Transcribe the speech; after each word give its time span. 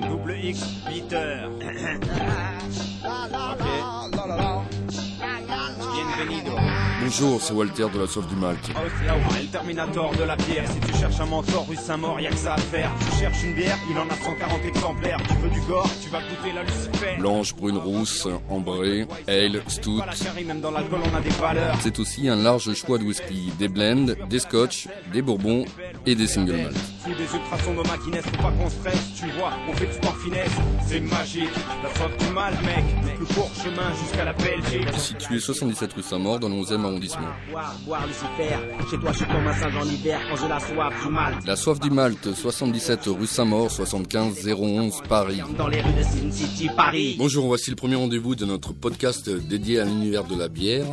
Double 0.00 0.36
X, 0.42 0.60
Peter. 0.86 1.48
Bonjour, 7.00 7.40
c'est 7.40 7.54
Walter 7.54 7.86
de 7.94 8.00
la 8.00 8.06
Soif 8.06 8.26
du 8.28 8.36
Malte. 8.36 8.70
Oh, 8.74 8.80
c'est 9.00 9.42
le 9.42 9.48
Terminator 9.48 10.14
de 10.14 10.24
la 10.24 10.36
bière. 10.36 10.70
Si 10.70 10.78
tu 10.80 10.98
cherches 10.98 11.18
un 11.20 11.24
mentor, 11.24 11.66
rue 11.66 11.76
Saint-Maur, 11.76 12.20
y'a 12.20 12.28
que 12.28 12.36
ça 12.36 12.52
à 12.54 12.58
faire. 12.58 12.92
Tu 13.00 13.20
cherches 13.20 13.42
une 13.44 13.54
bière, 13.54 13.78
il 13.90 13.96
en 13.96 14.06
a 14.06 14.14
140 14.14 14.64
exemplaires. 14.66 15.18
Tu 15.26 15.34
veux 15.36 15.48
du 15.48 15.60
gore, 15.62 15.88
tu 16.02 16.10
vas 16.10 16.18
goûter 16.18 16.52
la 16.54 16.64
Lucifer. 16.64 17.16
Blanche, 17.18 17.54
brune, 17.54 17.78
rousse, 17.78 18.28
ambrée, 18.50 19.06
ale, 19.26 19.62
stout. 19.68 20.00
Pas 20.00 20.06
la 20.06 20.12
carie, 20.12 20.44
même 20.44 20.60
dans 20.60 20.70
l'alcool, 20.70 21.00
on 21.10 21.16
a 21.16 21.20
des 21.20 21.30
valeurs. 21.30 21.76
C'est 21.80 21.98
aussi 21.98 22.28
un 22.28 22.36
large 22.36 22.74
choix 22.74 22.98
de 22.98 23.04
whisky, 23.04 23.52
des 23.58 23.68
blends, 23.68 24.14
des 24.28 24.38
scotch, 24.38 24.88
des 25.10 25.22
bourbons 25.22 25.64
et 26.08 26.14
des 26.14 26.26
single 26.26 26.56
malt. 26.56 26.76
Sous 27.04 27.10
des 27.10 27.24
ultrasons 27.24 27.74
de 27.74 27.86
maquinesse, 27.86 28.24
faut 28.24 28.42
pas 28.42 28.50
qu'on 28.50 28.70
stresse. 28.70 29.12
Tu 29.14 29.26
vois, 29.38 29.52
on 29.68 29.72
fait 29.74 29.86
du 29.86 29.92
sport 29.92 30.16
finesse. 30.16 30.50
C'est 30.86 31.00
magique. 31.00 31.50
La 31.82 31.94
soif 31.94 32.16
du 32.16 32.32
mal, 32.32 32.54
mec. 32.62 32.84
Le 33.04 33.24
plus 33.24 33.34
court 33.34 33.50
chemin 33.62 33.94
jusqu'à 34.02 34.24
la 34.24 34.32
Belgique. 34.32 34.88
Situé 34.96 35.38
77 35.38 35.92
rue 35.92 36.02
Saint-Maur 36.02 36.38
dans 36.38 36.48
le 36.48 36.54
11e 36.54 36.82
arrondissement. 36.82 37.28
Boire, 37.50 37.74
boire 37.84 38.06
Lucifer. 38.06 38.56
Chez 38.90 38.98
toi, 38.98 39.12
je 39.12 39.16
suis 39.18 39.26
comme 39.26 39.46
un 39.46 39.52
singe 39.52 39.76
en 39.76 39.84
hiver 39.84 40.20
quand 40.30 40.36
j'ai 40.36 40.48
la 40.48 40.60
soif 40.60 41.02
du 41.02 41.10
mal. 41.10 41.34
La 41.44 41.56
Soif 41.56 41.78
du 41.78 41.90
Malte, 41.90 42.34
77 42.34 43.00
rue 43.06 43.26
Saint-Maur, 43.26 43.70
75 43.70 44.48
011 44.48 45.02
Paris. 45.08 45.42
Dans 45.58 45.68
les 45.68 45.82
rues 45.82 45.92
de 45.92 46.02
Sin 46.02 46.30
City, 46.30 46.68
Paris. 46.74 47.16
Bonjour, 47.18 47.46
voici 47.46 47.68
le 47.68 47.76
premier 47.76 47.96
rendez-vous 47.96 48.34
de 48.34 48.46
notre 48.46 48.72
podcast 48.72 49.28
dédié 49.28 49.80
à 49.80 49.84
l'univers 49.84 50.24
de 50.24 50.38
la 50.38 50.48
bière. 50.48 50.86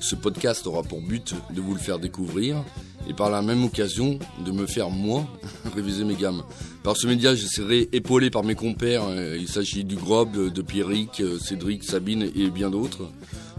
Ce 0.00 0.16
podcast 0.16 0.66
aura 0.66 0.82
pour 0.82 1.00
but 1.00 1.34
de 1.50 1.60
vous 1.60 1.72
le 1.72 1.80
faire 1.80 2.00
découvrir 2.00 2.64
et 3.08 3.14
par 3.14 3.30
la 3.30 3.42
même 3.42 3.64
occasion 3.64 4.18
de 4.44 4.52
me 4.52 4.66
faire 4.66 4.90
moi 4.90 5.26
réviser 5.74 6.04
mes 6.04 6.14
gammes. 6.14 6.42
Par 6.82 6.96
ce 6.96 7.06
média, 7.06 7.34
je 7.34 7.46
serai 7.46 7.88
épaulé 7.92 8.30
par 8.30 8.44
mes 8.44 8.54
compères. 8.54 9.04
euh, 9.08 9.36
Il 9.38 9.48
s'agit 9.48 9.84
du 9.84 9.96
Grob, 9.96 10.52
de 10.52 10.62
Pierrick, 10.62 11.20
euh, 11.20 11.38
Cédric, 11.38 11.84
Sabine 11.84 12.30
et 12.34 12.50
bien 12.50 12.70
d'autres, 12.70 13.10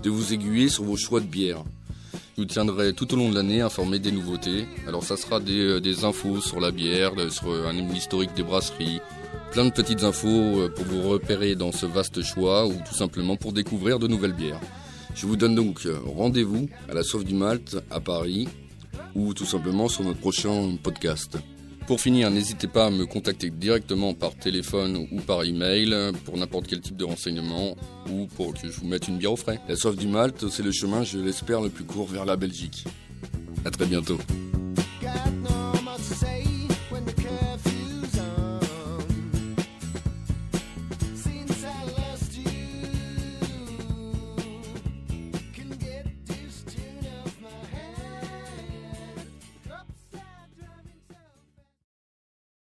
de 0.03 0.09
vous 0.09 0.33
aiguiller 0.33 0.69
sur 0.69 0.83
vos 0.83 0.97
choix 0.97 1.19
de 1.19 1.25
bière. 1.25 1.63
Je 2.35 2.43
vous 2.43 2.45
tiendrai 2.47 2.93
tout 2.93 3.11
au 3.13 3.17
long 3.17 3.29
de 3.29 3.35
l'année 3.35 3.61
informé 3.61 3.99
des 3.99 4.11
nouveautés. 4.11 4.65
Alors 4.87 5.03
ça 5.03 5.17
sera 5.17 5.39
des, 5.39 5.59
euh, 5.59 6.05
infos 6.05 6.39
sur 6.39 6.59
la 6.59 6.71
bière, 6.71 7.13
sur 7.31 7.51
un 7.51 7.73
historique 7.93 8.33
des 8.35 8.43
brasseries, 8.43 8.99
plein 9.51 9.65
de 9.65 9.71
petites 9.71 10.03
infos 10.03 10.69
pour 10.75 10.85
vous 10.85 11.01
repérer 11.09 11.55
dans 11.55 11.71
ce 11.71 11.85
vaste 11.85 12.21
choix 12.21 12.67
ou 12.67 12.73
tout 12.87 12.93
simplement 12.95 13.35
pour 13.37 13.53
découvrir 13.53 13.97
de 13.97 14.07
nouvelles 14.07 14.33
bières. 14.33 14.59
Je 15.15 15.25
vous 15.25 15.35
donne 15.35 15.55
donc 15.55 15.87
rendez-vous 16.05 16.69
à 16.89 16.93
la 16.93 17.01
Soif 17.01 17.25
du 17.25 17.33
Malte 17.33 17.77
à 17.89 17.99
Paris 17.99 18.47
ou 19.17 19.33
tout 19.33 19.45
simplement 19.45 19.89
sur 19.89 20.03
notre 20.03 20.19
prochain 20.19 20.77
podcast. 20.81 21.37
Pour 21.87 21.99
finir, 21.99 22.29
n'hésitez 22.29 22.67
pas 22.67 22.85
à 22.85 22.91
me 22.91 23.05
contacter 23.05 23.49
directement 23.49 24.13
par 24.13 24.35
téléphone 24.35 25.07
ou 25.11 25.21
par 25.21 25.43
email 25.43 25.95
pour 26.25 26.37
n'importe 26.37 26.67
quel 26.67 26.81
type 26.81 26.97
de 26.97 27.05
renseignement 27.05 27.75
ou 28.11 28.27
pour 28.35 28.53
que 28.53 28.69
je 28.69 28.79
vous 28.79 28.87
mette 28.87 29.07
une 29.07 29.17
bière 29.17 29.33
au 29.33 29.37
frais. 29.37 29.59
La 29.67 29.75
Soif 29.75 29.95
du 29.95 30.07
Malte, 30.07 30.49
c'est 30.49 30.63
le 30.63 30.71
chemin, 30.71 31.03
je 31.03 31.17
l'espère, 31.17 31.61
le 31.61 31.69
plus 31.69 31.85
court 31.85 32.07
vers 32.07 32.25
la 32.25 32.35
Belgique. 32.35 32.85
À 33.65 33.71
très 33.71 33.85
bientôt. 33.85 34.19